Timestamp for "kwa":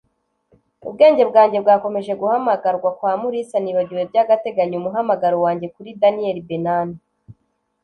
2.97-3.11